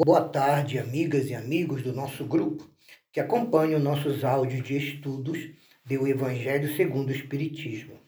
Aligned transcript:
Boa 0.00 0.20
tarde, 0.20 0.78
amigas 0.78 1.28
e 1.28 1.34
amigos 1.34 1.82
do 1.82 1.92
nosso 1.92 2.24
grupo 2.24 2.70
que 3.12 3.18
acompanham 3.18 3.80
nossos 3.80 4.22
áudios 4.22 4.62
de 4.62 4.76
estudos 4.76 5.50
do 5.84 6.06
Evangelho 6.06 6.72
segundo 6.76 7.08
o 7.08 7.12
Espiritismo. 7.12 7.98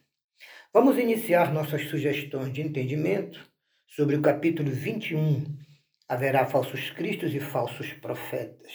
Vamos 0.72 0.96
iniciar 0.98 1.52
nossas 1.52 1.88
sugestões 1.88 2.52
de 2.52 2.62
entendimento 2.62 3.44
sobre 3.88 4.14
o 4.14 4.22
capítulo 4.22 4.70
21. 4.70 5.44
Haverá 6.08 6.46
falsos 6.46 6.90
cristos 6.90 7.34
e 7.34 7.40
falsos 7.40 7.92
profetas. 7.94 8.70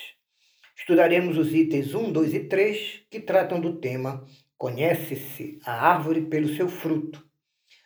Estudaremos 0.77 1.38
os 1.38 1.54
itens 1.54 1.95
1, 1.95 2.11
2 2.11 2.34
e 2.34 2.39
3, 2.41 3.04
que 3.09 3.21
tratam 3.21 3.61
do 3.61 3.79
tema 3.79 4.25
Conhece-se 4.57 5.57
a 5.66 5.89
árvore 5.89 6.23
pelo 6.23 6.54
seu 6.54 6.68
fruto. 6.68 7.25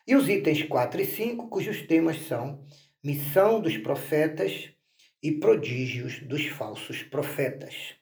E 0.07 0.15
os 0.15 0.27
itens 0.27 0.63
4 0.63 1.01
e 1.01 1.05
5, 1.05 1.49
cujos 1.49 1.83
temas 1.83 2.17
são 2.25 2.65
Missão 3.03 3.61
dos 3.61 3.77
profetas 3.77 4.73
e 5.21 5.31
prodígios 5.31 6.19
dos 6.19 6.47
falsos 6.47 7.03
profetas. 7.03 7.95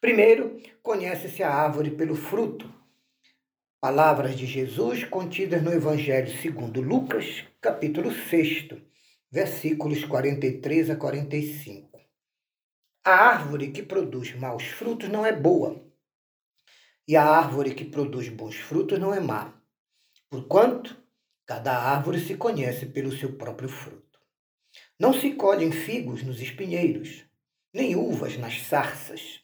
Primeiro, 0.00 0.60
conhece-se 0.82 1.42
a 1.42 1.50
árvore 1.50 1.90
pelo 1.90 2.14
fruto. 2.14 2.72
Palavras 3.80 4.36
de 4.36 4.46
Jesus 4.46 5.04
contidas 5.04 5.62
no 5.62 5.72
Evangelho 5.72 6.36
segundo 6.40 6.80
Lucas, 6.80 7.44
capítulo 7.60 8.12
6, 8.12 8.68
versículos 9.30 10.04
43 10.04 10.90
a 10.90 10.96
45. 10.96 12.00
A 13.04 13.10
árvore 13.10 13.70
que 13.70 13.82
produz 13.82 14.34
maus 14.34 14.64
frutos 14.64 15.08
não 15.08 15.24
é 15.24 15.32
boa, 15.32 15.84
e 17.06 17.16
a 17.16 17.24
árvore 17.24 17.74
que 17.74 17.84
produz 17.84 18.28
bons 18.30 18.56
frutos 18.56 18.98
não 18.98 19.14
é 19.14 19.20
má. 19.20 19.54
Porquanto, 20.30 20.96
cada 21.46 21.76
árvore 21.76 22.18
se 22.18 22.36
conhece 22.36 22.86
pelo 22.86 23.12
seu 23.12 23.36
próprio 23.36 23.68
fruto. 23.68 24.03
Não 24.98 25.12
se 25.12 25.32
colhem 25.32 25.72
figos 25.72 26.22
nos 26.22 26.40
espinheiros, 26.40 27.24
nem 27.72 27.96
uvas 27.96 28.36
nas 28.38 28.62
sarças. 28.62 29.40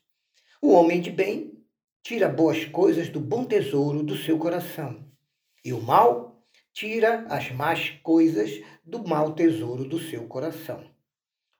O 0.63 0.73
homem 0.73 1.01
de 1.01 1.11
bem 1.11 1.61
tira 2.03 2.29
boas 2.29 2.65
coisas 2.67 3.09
do 3.09 3.19
bom 3.19 3.45
tesouro 3.45 4.03
do 4.05 4.17
seu 4.17 4.39
coração, 4.39 5.05
e 5.65 5.73
o 5.73 5.81
mal 5.81 6.41
tira 6.73 7.27
as 7.29 7.51
más 7.51 7.91
coisas 8.03 8.51
do 8.85 9.07
mau 9.07 9.35
tesouro 9.35 9.85
do 9.85 9.99
seu 9.99 10.27
coração. 10.29 10.89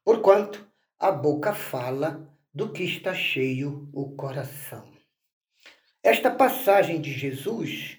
Porquanto 0.05 0.71
a 0.99 1.11
boca 1.11 1.53
fala 1.53 2.33
do 2.55 2.73
que 2.73 2.85
está 2.85 3.13
cheio 3.13 3.89
o 3.93 4.15
coração. 4.15 4.89
Esta 6.03 6.31
passagem 6.31 7.01
de 7.01 7.13
Jesus 7.13 7.99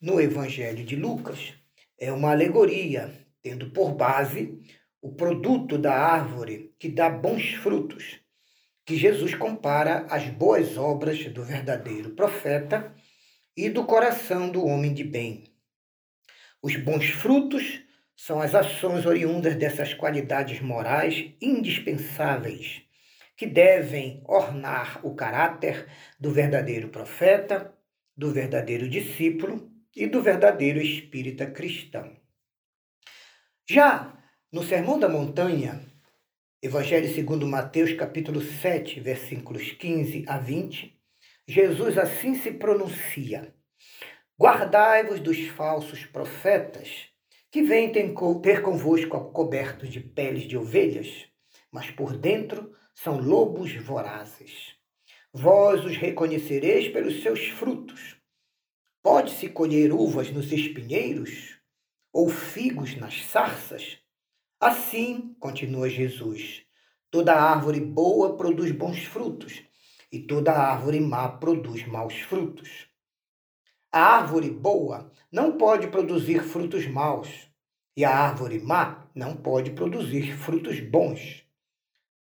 no 0.00 0.20
Evangelho 0.20 0.84
de 0.84 0.96
Lucas 0.96 1.54
é 1.98 2.12
uma 2.12 2.30
alegoria, 2.30 3.12
tendo 3.42 3.70
por 3.70 3.92
base 3.92 4.60
o 5.02 5.12
produto 5.12 5.76
da 5.76 5.92
árvore 5.92 6.72
que 6.78 6.88
dá 6.88 7.10
bons 7.10 7.54
frutos, 7.54 8.20
que 8.86 8.96
Jesus 8.96 9.34
compara 9.34 10.06
às 10.08 10.28
boas 10.28 10.78
obras 10.78 11.26
do 11.26 11.42
verdadeiro 11.42 12.10
profeta 12.10 12.94
e 13.56 13.68
do 13.68 13.84
coração 13.84 14.48
do 14.48 14.64
homem 14.64 14.94
de 14.94 15.02
bem. 15.02 15.44
Os 16.62 16.76
bons 16.76 17.10
frutos 17.10 17.82
são 18.16 18.40
as 18.40 18.54
ações 18.54 19.04
oriundas 19.04 19.56
dessas 19.56 19.92
qualidades 19.92 20.60
morais 20.60 21.34
indispensáveis 21.40 22.82
que 23.36 23.46
devem 23.46 24.22
ornar 24.24 25.04
o 25.04 25.16
caráter 25.16 25.88
do 26.20 26.30
verdadeiro 26.30 26.88
profeta, 26.88 27.76
do 28.16 28.30
verdadeiro 28.30 28.88
discípulo 28.88 29.68
e 29.96 30.06
do 30.06 30.22
verdadeiro 30.22 30.80
espírita 30.80 31.50
cristão. 31.50 32.16
Já 33.68 34.21
no 34.52 34.62
Sermão 34.62 34.98
da 34.98 35.08
Montanha, 35.08 35.80
Evangelho 36.62 37.10
segundo 37.14 37.46
Mateus, 37.46 37.94
capítulo 37.94 38.42
7, 38.42 39.00
versículos 39.00 39.72
15 39.72 40.26
a 40.28 40.36
20, 40.36 40.94
Jesus 41.48 41.96
assim 41.96 42.34
se 42.34 42.52
pronuncia: 42.52 43.54
Guardai-vos 44.38 45.20
dos 45.20 45.38
falsos 45.48 46.04
profetas, 46.04 47.08
que 47.50 47.62
vêm 47.62 47.90
ter 47.90 48.60
convosco 48.60 49.32
cobertos 49.32 49.88
de 49.88 50.00
peles 50.00 50.42
de 50.42 50.58
ovelhas, 50.58 51.26
mas 51.70 51.90
por 51.90 52.14
dentro 52.14 52.76
são 52.94 53.18
lobos 53.18 53.74
vorazes. 53.76 54.76
Vós 55.32 55.82
os 55.82 55.96
reconhecereis 55.96 56.88
pelos 56.88 57.22
seus 57.22 57.48
frutos. 57.48 58.18
Pode-se 59.02 59.48
colher 59.48 59.94
uvas 59.94 60.30
nos 60.30 60.52
espinheiros 60.52 61.58
ou 62.12 62.28
figos 62.28 62.94
nas 62.96 63.22
sarças? 63.24 64.01
Assim, 64.62 65.34
continua 65.40 65.90
Jesus, 65.90 66.62
toda 67.10 67.34
árvore 67.34 67.80
boa 67.80 68.36
produz 68.36 68.70
bons 68.70 69.02
frutos, 69.02 69.60
e 70.12 70.20
toda 70.20 70.52
árvore 70.52 71.00
má 71.00 71.28
produz 71.30 71.84
maus 71.84 72.14
frutos. 72.20 72.86
A 73.90 74.18
árvore 74.18 74.50
boa 74.50 75.10
não 75.32 75.58
pode 75.58 75.88
produzir 75.88 76.44
frutos 76.44 76.86
maus, 76.86 77.28
e 77.96 78.04
a 78.04 78.16
árvore 78.16 78.60
má 78.60 79.10
não 79.16 79.34
pode 79.34 79.72
produzir 79.72 80.32
frutos 80.36 80.78
bons. 80.78 81.44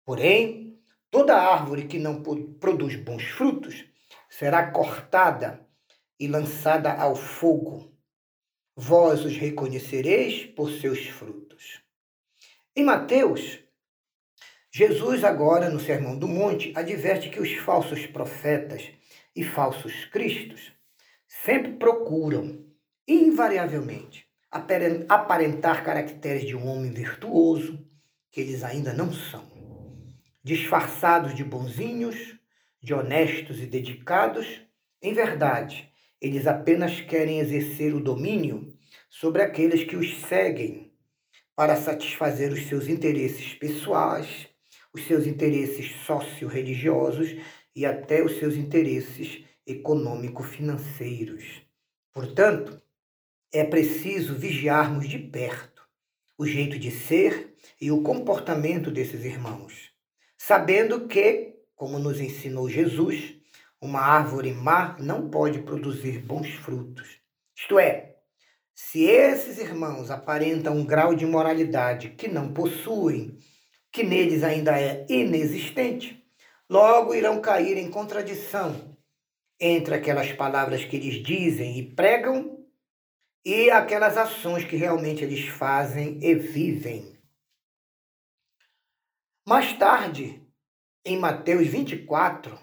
Porém, 0.06 0.80
toda 1.10 1.36
árvore 1.36 1.88
que 1.88 1.98
não 1.98 2.22
produz 2.22 2.96
bons 2.96 3.24
frutos 3.24 3.86
será 4.30 4.70
cortada 4.70 5.68
e 6.20 6.28
lançada 6.28 6.94
ao 6.94 7.16
fogo. 7.16 7.92
Vós 8.76 9.26
os 9.26 9.36
reconhecereis 9.36 10.46
por 10.46 10.70
seus 10.70 11.08
frutos. 11.08 11.49
Em 12.80 12.84
Mateus, 12.86 13.60
Jesus, 14.74 15.26
agora 15.26 15.70
no 15.70 15.82
Sermão 15.82 16.18
do 16.18 16.30
Monte, 16.30 16.72
adverte 16.74 17.30
que 17.30 17.42
os 17.42 17.54
falsos 17.56 18.06
profetas 18.06 18.90
e 19.36 19.44
falsos 19.44 20.06
cristos 20.06 20.72
sempre 21.28 21.74
procuram, 21.74 22.66
invariavelmente, 23.06 24.26
aparentar 24.50 25.84
caracteres 25.84 26.48
de 26.48 26.56
um 26.56 26.66
homem 26.70 26.94
virtuoso, 26.94 27.86
que 28.32 28.40
eles 28.40 28.64
ainda 28.64 28.94
não 28.94 29.12
são. 29.12 29.46
Disfarçados 30.42 31.36
de 31.36 31.44
bonzinhos, 31.44 32.40
de 32.82 32.94
honestos 32.94 33.62
e 33.62 33.66
dedicados, 33.66 34.62
em 35.02 35.14
verdade, 35.14 35.92
eles 36.22 36.48
apenas 36.48 37.02
querem 37.02 37.40
exercer 37.40 37.94
o 37.94 38.00
domínio 38.00 38.74
sobre 39.10 39.42
aqueles 39.42 39.84
que 39.84 39.98
os 39.98 40.22
seguem 40.22 40.89
para 41.60 41.76
satisfazer 41.76 42.54
os 42.54 42.68
seus 42.70 42.88
interesses 42.88 43.54
pessoais, 43.54 44.48
os 44.94 45.06
seus 45.06 45.28
interesses 45.28 45.92
socio-religiosos 46.06 47.36
e 47.76 47.86
até 47.86 48.24
os 48.24 48.40
seus 48.40 48.56
interesses 48.56 49.44
econômico-financeiros. 49.68 51.44
Portanto, 52.14 52.82
é 53.52 53.66
preciso 53.66 54.36
vigiarmos 54.36 55.10
de 55.10 55.20
perto 55.20 55.84
o 56.38 56.46
jeito 56.46 56.80
de 56.80 56.92
ser 56.92 57.54
e 57.82 57.92
o 57.92 58.04
comportamento 58.04 58.90
desses 58.90 59.26
irmãos, 59.26 59.92
sabendo 60.38 61.10
que, 61.10 61.56
como 61.76 62.00
nos 62.00 62.22
ensinou 62.22 62.70
Jesus, 62.70 63.36
uma 63.82 64.00
árvore 64.00 64.54
má 64.54 64.96
não 64.98 65.30
pode 65.30 65.60
produzir 65.64 66.20
bons 66.20 66.54
frutos. 66.54 67.20
Isto 67.54 67.78
é, 67.78 68.09
se 68.82 69.04
esses 69.04 69.58
irmãos 69.58 70.10
aparentam 70.10 70.74
um 70.74 70.86
grau 70.86 71.14
de 71.14 71.26
moralidade 71.26 72.12
que 72.12 72.30
não 72.30 72.54
possuem, 72.54 73.38
que 73.92 74.04
neles 74.04 74.42
ainda 74.42 74.80
é 74.80 75.06
inexistente, 75.10 76.26
logo 76.70 77.14
irão 77.14 77.42
cair 77.42 77.78
em 77.78 77.92
contradição 77.92 78.98
entre 79.60 79.94
aquelas 79.94 80.32
palavras 80.32 80.86
que 80.86 80.96
eles 80.96 81.22
dizem 81.22 81.78
e 81.78 81.94
pregam 81.94 82.66
e 83.46 83.70
aquelas 83.70 84.16
ações 84.16 84.64
que 84.64 84.78
realmente 84.78 85.26
eles 85.26 85.46
fazem 85.46 86.18
e 86.24 86.34
vivem. 86.34 87.22
Mais 89.46 89.78
tarde, 89.78 90.42
em 91.06 91.20
Mateus 91.20 91.68
24 91.68 92.58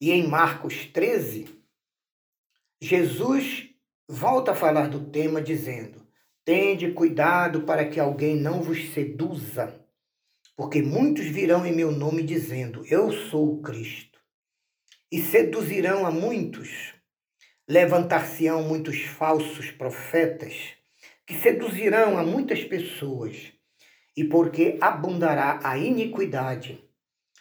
e 0.00 0.10
em 0.10 0.26
Marcos 0.26 0.84
13, 0.86 1.64
Jesus 2.82 3.69
volta 4.10 4.50
a 4.50 4.56
falar 4.56 4.88
do 4.88 5.08
tema 5.08 5.40
dizendo: 5.40 6.04
Tende 6.44 6.90
cuidado 6.90 7.62
para 7.62 7.88
que 7.88 8.00
alguém 8.00 8.36
não 8.36 8.60
vos 8.60 8.92
seduza, 8.92 9.80
porque 10.56 10.82
muitos 10.82 11.26
virão 11.26 11.64
em 11.64 11.72
meu 11.72 11.92
nome 11.92 12.24
dizendo: 12.24 12.84
Eu 12.90 13.12
sou 13.12 13.54
o 13.54 13.62
Cristo, 13.62 14.18
e 15.12 15.22
seduzirão 15.22 16.04
a 16.04 16.10
muitos. 16.10 16.94
Levantar-se-ão 17.68 18.64
muitos 18.64 19.00
falsos 19.02 19.70
profetas, 19.70 20.72
que 21.24 21.34
seduzirão 21.34 22.18
a 22.18 22.24
muitas 22.24 22.64
pessoas, 22.64 23.52
e 24.16 24.24
porque 24.24 24.76
abundará 24.80 25.60
a 25.62 25.78
iniquidade, 25.78 26.84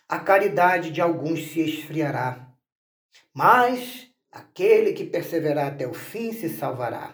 a 0.07 0.19
caridade 0.19 0.91
de 0.91 1.01
alguns 1.01 1.47
se 1.47 1.61
esfriará. 1.61 2.47
Mas 3.33 4.08
Aquele 4.39 4.93
que 4.93 5.03
perseverar 5.03 5.67
até 5.67 5.85
o 5.85 5.93
fim 5.93 6.31
se 6.31 6.47
salvará. 6.47 7.13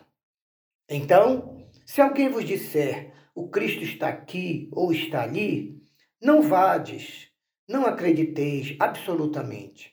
Então, 0.87 1.57
se 1.83 1.99
alguém 1.99 2.29
vos 2.29 2.45
disser 2.45 3.11
o 3.33 3.49
Cristo 3.49 3.83
está 3.83 4.09
aqui 4.09 4.69
ou 4.71 4.93
está 4.93 5.23
ali, 5.23 5.81
não 6.21 6.43
vades, 6.43 7.29
não 7.67 7.87
acrediteis 7.87 8.75
absolutamente. 8.79 9.91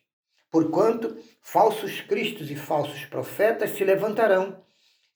Porquanto 0.51 1.17
falsos 1.41 2.03
cristos 2.03 2.51
e 2.51 2.55
falsos 2.55 3.07
profetas 3.07 3.71
se 3.71 3.83
levantarão 3.83 4.63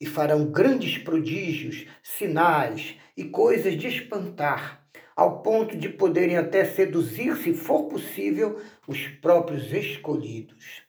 e 0.01 0.07
farão 0.07 0.51
grandes 0.51 0.97
prodígios, 0.97 1.87
sinais 2.03 2.97
e 3.15 3.25
coisas 3.25 3.77
de 3.77 3.89
espantar, 3.89 4.89
ao 5.15 5.43
ponto 5.43 5.77
de 5.77 5.91
poderem 5.91 6.39
até 6.39 6.65
seduzir, 6.65 7.37
se 7.37 7.53
for 7.53 7.85
possível, 7.89 8.59
os 8.89 9.07
próprios 9.07 9.71
escolhidos. 9.71 10.86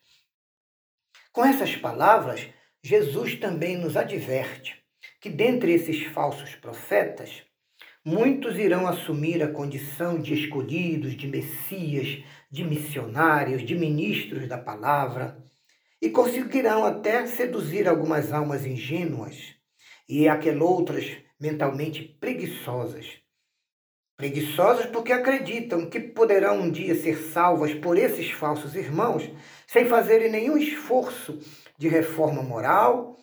Com 1.38 1.46
essas 1.46 1.76
palavras, 1.76 2.50
Jesus 2.82 3.36
também 3.36 3.78
nos 3.78 3.96
adverte 3.96 4.76
que 5.22 5.30
dentre 5.30 5.72
esses 5.72 6.08
falsos 6.08 6.56
profetas, 6.56 7.44
muitos 8.04 8.58
irão 8.58 8.88
assumir 8.88 9.44
a 9.44 9.48
condição 9.48 10.20
de 10.20 10.34
escolhidos, 10.34 11.16
de 11.16 11.28
messias, 11.28 12.24
de 12.50 12.64
missionários, 12.64 13.64
de 13.64 13.76
ministros 13.76 14.48
da 14.48 14.58
palavra, 14.58 15.38
e 16.02 16.10
conseguirão 16.10 16.84
até 16.84 17.28
seduzir 17.28 17.88
algumas 17.88 18.34
almas 18.34 18.66
ingênuas 18.66 19.38
e 20.10 20.28
aquelas 20.28 21.06
mentalmente 21.40 22.02
preguiçosas. 22.20 23.20
Preguiçosas 24.18 24.88
porque 24.88 25.14
acreditam 25.14 25.88
que 25.88 26.00
poderão 26.00 26.62
um 26.62 26.72
dia 26.72 26.96
ser 26.96 27.16
salvas 27.16 27.76
por 27.76 27.96
esses 27.96 28.32
falsos 28.32 28.74
irmãos 28.74 29.30
sem 29.68 29.86
fazerem 29.86 30.32
nenhum 30.32 30.58
esforço 30.58 31.40
de 31.78 31.90
reforma 31.90 32.42
moral, 32.42 33.18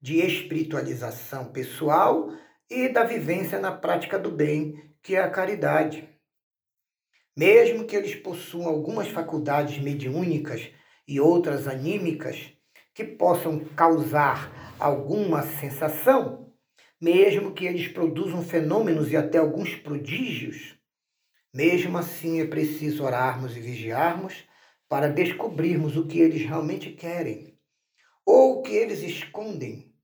de 0.00 0.18
espiritualização 0.18 1.52
pessoal 1.52 2.32
e 2.68 2.88
da 2.88 3.04
vivência 3.04 3.60
na 3.60 3.70
prática 3.70 4.18
do 4.18 4.30
bem, 4.30 4.94
que 5.02 5.14
é 5.14 5.20
a 5.20 5.30
caridade. 5.30 6.08
Mesmo 7.36 7.84
que 7.84 7.94
eles 7.94 8.14
possuam 8.14 8.66
algumas 8.66 9.08
faculdades 9.08 9.78
mediúnicas 9.78 10.72
e 11.06 11.20
outras 11.20 11.68
anímicas 11.68 12.52
que 12.94 13.04
possam 13.04 13.60
causar 13.76 14.74
alguma 14.78 15.42
sensação, 15.42 16.50
mesmo 17.00 17.52
que 17.52 17.66
eles 17.66 17.88
produzam 17.88 18.42
fenômenos 18.42 19.12
e 19.12 19.16
até 19.16 19.38
alguns 19.38 19.74
prodígios, 19.74 20.76
mesmo 21.54 21.98
assim 21.98 22.40
é 22.40 22.46
preciso 22.46 23.04
orarmos 23.04 23.56
e 23.56 23.60
vigiarmos 23.60 24.48
para 24.90 25.08
descobrirmos 25.08 25.96
o 25.96 26.04
que 26.04 26.18
eles 26.18 26.42
realmente 26.42 26.90
querem 26.90 27.56
ou 28.26 28.58
o 28.58 28.62
que 28.62 28.72
eles 28.72 29.02
escondem, 29.02 29.94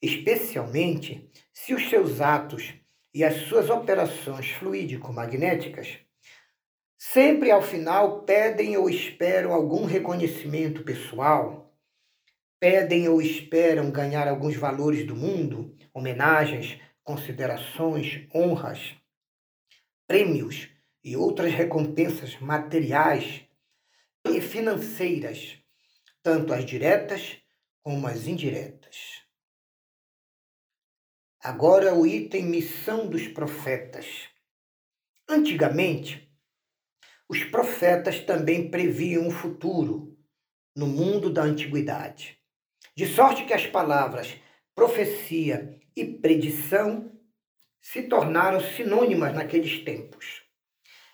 especialmente 0.00 1.28
se 1.52 1.74
os 1.74 1.90
seus 1.90 2.20
atos 2.20 2.72
e 3.12 3.24
as 3.24 3.48
suas 3.48 3.68
operações 3.68 4.48
fluídico-magnéticas 4.52 5.98
sempre 6.96 7.50
ao 7.50 7.60
final 7.60 8.22
pedem 8.22 8.76
ou 8.76 8.88
esperam 8.88 9.52
algum 9.52 9.84
reconhecimento 9.84 10.84
pessoal, 10.84 11.76
pedem 12.60 13.08
ou 13.08 13.20
esperam 13.20 13.90
ganhar 13.90 14.28
alguns 14.28 14.54
valores 14.54 15.04
do 15.04 15.16
mundo, 15.16 15.76
homenagens, 15.92 16.80
considerações, 17.02 18.28
honras, 18.32 18.94
prêmios 20.06 20.68
e 21.02 21.16
outras 21.16 21.52
recompensas 21.52 22.38
materiais 22.38 23.47
e 24.26 24.40
financeiras, 24.40 25.58
tanto 26.22 26.52
as 26.52 26.64
diretas 26.64 27.38
como 27.82 28.06
as 28.06 28.26
indiretas. 28.26 29.22
Agora 31.40 31.94
o 31.94 32.06
item 32.06 32.44
missão 32.46 33.08
dos 33.08 33.28
profetas. 33.28 34.28
Antigamente, 35.28 36.28
os 37.28 37.44
profetas 37.44 38.20
também 38.20 38.70
previam 38.70 39.28
o 39.28 39.30
futuro 39.30 40.18
no 40.74 40.86
mundo 40.86 41.30
da 41.30 41.42
antiguidade. 41.42 42.38
De 42.96 43.06
sorte 43.06 43.44
que 43.44 43.52
as 43.52 43.66
palavras 43.66 44.36
profecia 44.74 45.78
e 45.94 46.04
predição 46.04 47.12
se 47.80 48.02
tornaram 48.02 48.60
sinônimas 48.60 49.34
naqueles 49.34 49.84
tempos. 49.84 50.42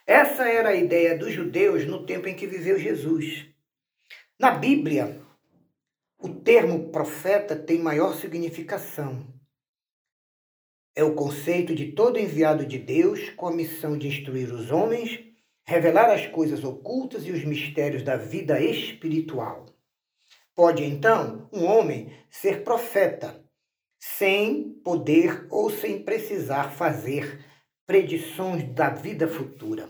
Essa 0.06 0.46
era 0.46 0.70
a 0.70 0.76
ideia 0.76 1.16
dos 1.16 1.32
judeus 1.32 1.86
no 1.86 2.04
tempo 2.04 2.28
em 2.28 2.36
que 2.36 2.46
viveu 2.46 2.78
Jesus. 2.78 3.46
Na 4.38 4.50
Bíblia, 4.50 5.18
o 6.18 6.28
termo 6.28 6.90
profeta 6.90 7.56
tem 7.56 7.78
maior 7.78 8.14
significação. 8.14 9.26
É 10.94 11.02
o 11.02 11.14
conceito 11.14 11.74
de 11.74 11.92
todo 11.92 12.18
enviado 12.18 12.66
de 12.66 12.78
Deus 12.78 13.30
com 13.30 13.46
a 13.46 13.52
missão 13.52 13.96
de 13.96 14.08
instruir 14.08 14.52
os 14.52 14.70
homens, 14.70 15.24
revelar 15.66 16.10
as 16.10 16.26
coisas 16.26 16.62
ocultas 16.62 17.26
e 17.26 17.32
os 17.32 17.42
mistérios 17.42 18.02
da 18.02 18.16
vida 18.16 18.60
espiritual. 18.60 19.66
Pode 20.54 20.84
então 20.84 21.48
um 21.50 21.64
homem 21.64 22.12
ser 22.30 22.62
profeta 22.62 23.42
sem 23.98 24.74
poder 24.84 25.46
ou 25.50 25.70
sem 25.70 26.04
precisar 26.04 26.70
fazer 26.72 27.42
predições 27.86 28.64
da 28.74 28.90
vida 28.90 29.28
futura. 29.28 29.88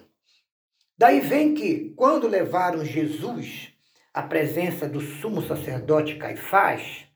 Daí 0.97 1.21
vem 1.21 1.55
que, 1.55 1.91
quando 1.97 2.29
levaram 2.29 2.85
Jesus 2.85 3.73
à 4.13 4.23
presença 4.23 4.89
do 4.89 5.01
sumo 5.01 5.43
sacerdote 5.43 6.17
Caifás, 6.17 7.07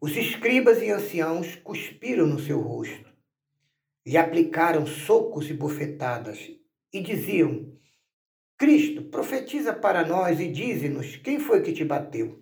os 0.00 0.16
escribas 0.16 0.80
e 0.80 0.90
anciãos 0.90 1.56
cuspiram 1.56 2.26
no 2.26 2.38
seu 2.38 2.60
rosto, 2.60 3.08
lhe 4.06 4.16
aplicaram 4.16 4.86
socos 4.86 5.50
e 5.50 5.54
bofetadas 5.54 6.50
e 6.92 7.00
diziam: 7.00 7.76
Cristo, 8.56 9.02
profetiza 9.04 9.72
para 9.72 10.06
nós 10.06 10.40
e 10.40 10.50
dize-nos 10.50 11.16
quem 11.16 11.38
foi 11.38 11.62
que 11.62 11.72
te 11.72 11.84
bateu. 11.84 12.40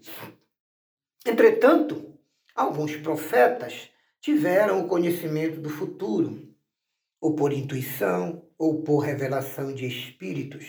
Entretanto, 1.26 2.18
alguns 2.54 2.96
profetas 2.96 3.90
tiveram 4.20 4.80
o 4.80 4.88
conhecimento 4.88 5.60
do 5.60 5.68
futuro 5.68 6.45
ou 7.20 7.34
por 7.34 7.52
intuição, 7.52 8.46
ou 8.58 8.82
por 8.82 8.98
revelação 8.98 9.74
de 9.74 9.86
espíritos, 9.86 10.64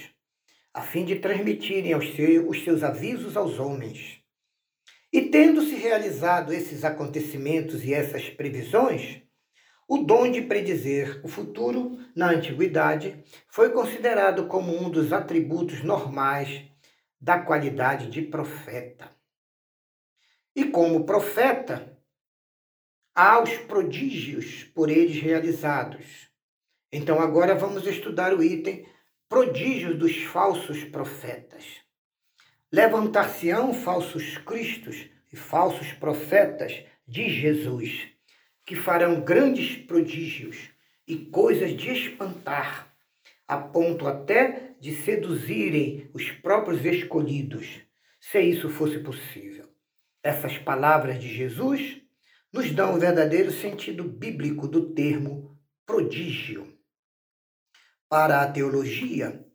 a 0.74 0.82
fim 0.82 1.06
de 1.06 1.16
transmitirem 1.16 1.94
aos 1.94 2.16
seus, 2.16 2.46
os 2.48 2.64
seus 2.64 2.84
avisos 2.84 3.36
aos 3.36 3.60
homens. 3.60 4.22
E 5.12 5.22
tendo-se 5.22 5.76
realizado 5.76 6.54
esses 6.54 6.84
acontecimentos 6.84 7.84
e 7.84 7.94
essas 7.94 8.30
previsões, 8.30 9.22
o 9.88 10.00
dom 10.00 10.30
de 10.30 10.42
predizer 10.42 11.22
o 11.24 11.30
futuro 11.30 11.98
na 12.14 12.32
antiguidade 12.32 13.24
foi 13.48 13.72
considerado 13.72 14.48
como 14.48 14.76
um 14.76 14.90
dos 14.90 15.14
atributos 15.14 15.82
normais 15.82 16.66
da 17.20 17.40
qualidade 17.40 18.10
de 18.10 18.22
profeta. 18.22 19.10
E 20.54 20.66
como 20.66 21.06
profeta, 21.06 21.98
há 23.16 23.42
os 23.42 23.56
prodígios 23.60 24.66
por 24.66 24.90
eles 24.90 25.22
realizados, 25.22 26.27
então 26.92 27.20
agora 27.20 27.54
vamos 27.54 27.86
estudar 27.86 28.34
o 28.34 28.44
item 28.44 28.86
prodígios 29.28 29.98
dos 29.98 30.16
falsos 30.24 30.84
profetas. 30.86 31.66
Levantar-se-ão 32.72 33.74
falsos 33.74 34.38
cristos 34.38 35.10
e 35.32 35.36
falsos 35.36 35.92
profetas 35.94 36.84
de 37.08 37.30
Jesus, 37.30 38.08
que 38.66 38.76
farão 38.76 39.22
grandes 39.22 39.78
prodígios 39.78 40.70
e 41.08 41.18
coisas 41.18 41.76
de 41.76 41.92
espantar, 41.92 42.94
a 43.48 43.58
ponto 43.58 44.08
até 44.08 44.76
de 44.80 44.96
seduzirem 44.96 46.10
os 46.14 46.30
próprios 46.32 46.84
escolhidos, 46.86 47.82
se 48.20 48.42
isso 48.42 48.70
fosse 48.70 49.00
possível. 49.00 49.66
Essas 50.22 50.58
palavras 50.58 51.20
de 51.20 51.34
Jesus 51.34 52.02
nos 52.52 52.72
dão 52.72 52.96
o 52.96 53.00
verdadeiro 53.00 53.52
sentido 53.52 54.04
bíblico 54.04 54.68
do 54.68 54.94
termo 54.94 55.58
prodígio. 55.86 56.77
Para 58.10 58.42
a 58.42 58.50
teologia, 58.50 59.46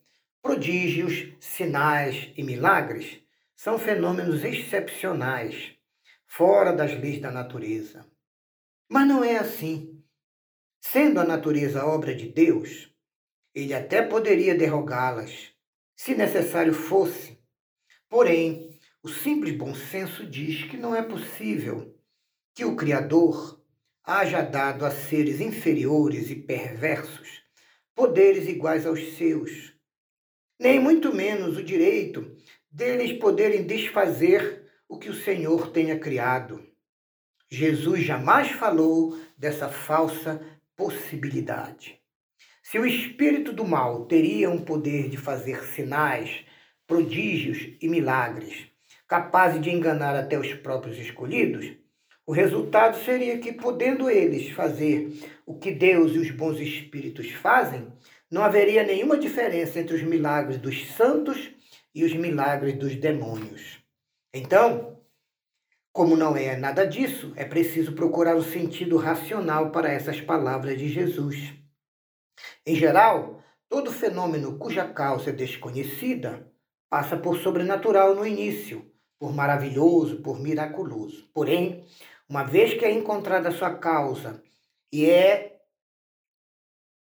prodígios, 0.43 1.33
sinais 1.41 2.31
e 2.37 2.43
milagres 2.43 3.23
são 3.57 3.79
fenômenos 3.79 4.45
excepcionais, 4.45 5.73
fora 6.27 6.71
das 6.71 6.93
leis 6.93 7.19
da 7.19 7.31
natureza. 7.31 8.07
Mas 8.91 9.09
não 9.09 9.25
é 9.25 9.39
assim. 9.39 10.05
Sendo 10.83 11.19
a 11.19 11.25
natureza 11.25 11.87
obra 11.87 12.15
de 12.15 12.29
Deus, 12.29 12.95
ele 13.55 13.73
até 13.73 14.03
poderia 14.03 14.55
derrogá-las, 14.55 15.55
se 15.97 16.15
necessário 16.15 16.75
fosse. 16.75 17.43
Porém, 18.07 18.79
o 19.03 19.09
simples 19.09 19.57
bom 19.57 19.75
senso 19.75 20.27
diz 20.27 20.65
que 20.65 20.77
não 20.77 20.95
é 20.95 21.01
possível 21.01 21.99
que 22.55 22.67
o 22.67 22.77
Criador 22.77 23.65
haja 24.05 24.43
dado 24.43 24.85
a 24.85 24.91
seres 24.91 25.41
inferiores 25.41 26.29
e 26.29 26.37
perversos 26.37 27.42
poderes 27.95 28.49
iguais 28.49 28.87
aos 28.87 29.17
seus, 29.17 29.75
nem 30.59 30.79
muito 30.79 31.15
menos 31.15 31.57
o 31.57 31.63
direito 31.63 32.37
deles 32.71 33.19
poderem 33.19 33.67
desfazer 33.67 34.67
o 34.89 34.99
que 34.99 35.11
o 35.11 35.15
Senhor 35.15 35.71
tenha 35.71 35.99
criado. 35.99 36.67
Jesus 37.51 38.03
jamais 38.03 38.51
falou 38.51 39.19
dessa 39.37 39.69
falsa 39.69 40.41
possibilidade. 40.77 42.01
Se 42.63 42.79
o 42.79 42.87
espírito 42.87 43.53
do 43.53 43.67
mal 43.67 44.07
teria 44.07 44.49
um 44.49 44.65
poder 44.65 45.09
de 45.11 45.19
fazer 45.19 45.63
sinais, 45.65 46.45
prodígios 46.87 47.77
e 47.81 47.89
milagres, 47.89 48.69
capazes 49.07 49.61
de 49.61 49.69
enganar 49.69 50.17
até 50.17 50.39
os 50.39 50.55
próprios 50.55 50.97
escolhidos, 50.97 51.82
o 52.27 52.33
resultado 52.33 52.97
seria 53.05 53.39
que, 53.39 53.53
podendo 53.53 54.09
eles 54.09 54.51
fazer 54.51 55.13
o 55.45 55.59
que 55.59 55.73
Deus 55.73 56.13
e 56.13 56.19
os 56.19 56.31
bons 56.31 56.59
espíritos 56.61 57.31
fazem, 57.33 57.93
não 58.31 58.43
haveria 58.43 58.83
nenhuma 58.83 59.19
diferença 59.19 59.79
entre 59.79 59.97
os 59.97 60.03
milagres 60.03 60.59
dos 60.59 60.89
santos 60.93 61.51
e 61.95 62.05
os 62.05 62.15
milagres 62.15 62.79
dos 62.79 62.95
demônios. 62.97 63.79
Então, 64.33 64.99
como 65.93 66.17
não 66.17 66.35
é 66.37 66.57
nada 66.57 66.87
disso, 66.87 67.33
é 67.37 67.45
preciso 67.45 67.93
procurar 67.93 68.35
o 68.35 68.43
sentido 68.43 68.97
racional 68.97 69.71
para 69.71 69.93
essas 69.93 70.21
palavras 70.21 70.79
de 70.79 70.89
Jesus. 70.89 71.53
Em 72.67 72.75
geral, 72.75 73.43
todo 73.69 73.93
fenômeno 73.93 74.59
cuja 74.59 74.89
causa 74.89 75.31
é 75.31 75.33
desconhecida 75.33 76.51
passa 76.89 77.17
por 77.17 77.39
sobrenatural 77.39 78.15
no 78.15 78.27
início, 78.27 78.85
por 79.19 79.35
maravilhoso, 79.35 80.21
por 80.23 80.39
miraculoso. 80.39 81.27
Porém, 81.33 81.87
uma 82.33 82.45
vez 82.45 82.73
que 82.73 82.87
é 82.87 82.91
encontrada 82.91 83.51
a 83.51 83.53
sua 83.53 83.75
causa 83.75 84.43
e 84.91 85.05
é 85.05 85.61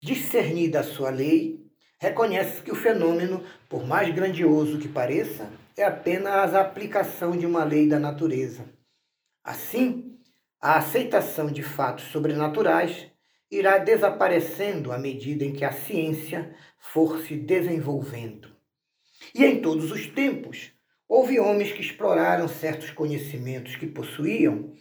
discernida 0.03 0.81
a 0.81 0.85
sua 0.85 1.09
lei, 1.09 1.65
reconhece 1.99 2.61
que 2.61 2.71
o 2.71 2.75
fenômeno, 2.75 3.43
por 3.67 3.87
mais 3.87 4.15
grandioso 4.15 4.79
que 4.79 4.87
pareça, 4.87 5.51
é 5.79 5.83
apenas 5.83 6.53
a 6.53 6.61
aplicação 6.61 7.31
de 7.31 7.47
uma 7.47 7.65
lei 7.65 7.89
da 7.89 7.99
natureza. 7.99 8.67
Assim, 9.43 10.19
a 10.61 10.77
aceitação 10.77 11.47
de 11.47 11.63
fatos 11.63 12.05
sobrenaturais 12.09 13.11
irá 13.51 13.79
desaparecendo 13.79 14.93
à 14.93 14.99
medida 14.99 15.43
em 15.43 15.55
que 15.55 15.65
a 15.65 15.73
ciência 15.73 16.55
for 16.79 17.23
se 17.23 17.35
desenvolvendo. 17.35 18.55
E 19.35 19.43
em 19.43 19.63
todos 19.63 19.91
os 19.91 20.07
tempos, 20.07 20.71
houve 21.09 21.41
homens 21.41 21.73
que 21.73 21.81
exploraram 21.81 22.47
certos 22.47 22.91
conhecimentos 22.91 23.75
que 23.77 23.87
possuíam, 23.87 24.75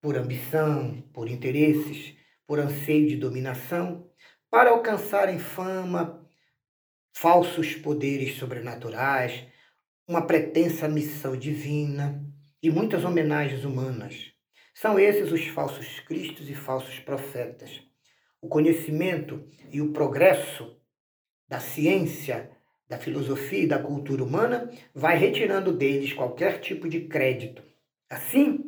por 0.00 0.16
ambição, 0.16 1.02
por 1.12 1.28
interesses, 1.28 2.14
por 2.46 2.58
anseio 2.58 3.08
de 3.08 3.16
dominação, 3.16 4.08
para 4.50 4.70
alcançarem 4.70 5.38
fama, 5.38 6.26
falsos 7.12 7.74
poderes 7.74 8.36
sobrenaturais, 8.36 9.44
uma 10.06 10.26
pretensa 10.26 10.88
missão 10.88 11.36
divina 11.36 12.24
e 12.62 12.70
muitas 12.70 13.04
homenagens 13.04 13.64
humanas. 13.64 14.32
São 14.74 14.98
esses 14.98 15.32
os 15.32 15.46
falsos 15.48 16.00
cristos 16.00 16.48
e 16.48 16.54
falsos 16.54 17.00
profetas. 17.00 17.82
O 18.40 18.48
conhecimento 18.48 19.44
e 19.70 19.80
o 19.80 19.92
progresso 19.92 20.76
da 21.48 21.58
ciência, 21.58 22.50
da 22.88 22.96
filosofia 22.96 23.64
e 23.64 23.66
da 23.66 23.78
cultura 23.78 24.22
humana 24.22 24.70
vai 24.94 25.18
retirando 25.18 25.72
deles 25.72 26.12
qualquer 26.12 26.60
tipo 26.60 26.88
de 26.88 27.00
crédito. 27.08 27.62
Assim, 28.08 28.67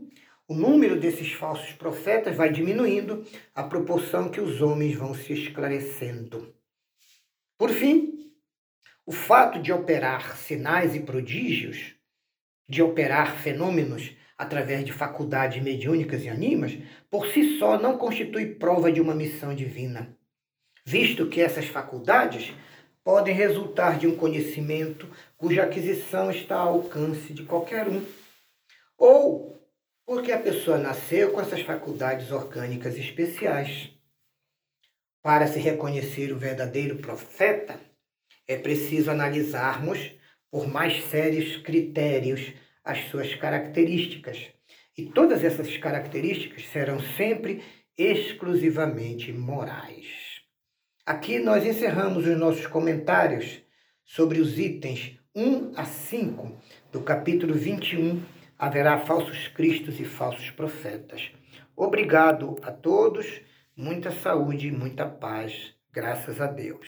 o 0.50 0.54
número 0.54 0.99
desses 0.99 1.33
falsos 1.33 1.71
profetas 1.75 2.35
vai 2.35 2.50
diminuindo 2.50 3.25
à 3.54 3.62
proporção 3.62 4.28
que 4.28 4.40
os 4.40 4.61
homens 4.61 4.97
vão 4.97 5.14
se 5.14 5.33
esclarecendo. 5.33 6.52
Por 7.57 7.71
fim, 7.71 8.33
o 9.07 9.12
fato 9.12 9.62
de 9.62 9.73
operar 9.73 10.37
sinais 10.37 10.97
e 10.97 11.00
prodígios, 11.00 11.95
de 12.69 12.83
operar 12.83 13.37
fenômenos 13.37 14.11
através 14.37 14.85
de 14.85 14.92
faculdades 14.92 15.62
mediúnicas 15.62 16.25
e 16.25 16.28
animas, 16.28 16.76
por 17.09 17.28
si 17.28 17.57
só 17.57 17.78
não 17.78 17.97
constitui 17.97 18.47
prova 18.57 18.90
de 18.90 19.00
uma 19.00 19.14
missão 19.14 19.54
divina, 19.54 20.19
visto 20.85 21.28
que 21.28 21.40
essas 21.40 21.66
faculdades 21.66 22.52
podem 23.04 23.33
resultar 23.33 24.00
de 24.00 24.09
um 24.09 24.16
conhecimento 24.16 25.09
cuja 25.37 25.62
aquisição 25.62 26.28
está 26.28 26.57
ao 26.57 26.75
alcance 26.75 27.33
de 27.33 27.45
qualquer 27.45 27.87
um, 27.87 28.04
ou 28.99 29.60
porque 30.07 30.33
a 30.33 30.38
pessoa 30.38 30.78
nasceu 30.78 31.33
com 31.33 31.40
essas 31.40 31.62
faculdades 31.62 32.30
orgânicas 32.30 32.97
especiais. 32.97 33.90
Para 35.23 35.47
se 35.47 35.59
reconhecer 35.59 36.33
o 36.33 36.38
verdadeiro 36.38 36.97
profeta, 36.97 37.80
é 38.47 38.57
preciso 38.57 39.11
analisarmos 39.11 40.12
por 40.50 40.66
mais 40.66 41.04
sérios 41.04 41.59
critérios 41.59 42.52
as 42.85 43.09
suas 43.11 43.35
características. 43.35 44.49
E 44.97 45.07
todas 45.07 45.45
essas 45.45 45.76
características 45.76 46.66
serão 46.69 47.00
sempre 47.00 47.62
exclusivamente 47.97 49.33
morais. 49.33 50.07
Aqui 51.07 51.38
nós 51.38 51.64
encerramos 51.64 52.26
os 52.26 52.38
nossos 52.38 52.66
comentários 52.66 53.62
sobre 54.04 54.40
os 54.40 54.59
itens 54.59 55.19
1 55.35 55.73
a 55.76 55.85
5 55.85 56.61
do 56.90 57.02
capítulo 57.02 57.54
21. 57.54 58.23
Haverá 58.62 58.99
falsos 58.99 59.49
cristos 59.49 59.99
e 60.00 60.05
falsos 60.05 60.50
profetas. 60.50 61.33
Obrigado 61.75 62.59
a 62.62 62.71
todos, 62.71 63.40
muita 63.75 64.11
saúde 64.11 64.69
e 64.69 64.71
muita 64.71 65.07
paz, 65.07 65.75
graças 65.90 66.43
a 66.43 66.47
Deus. 66.47 66.87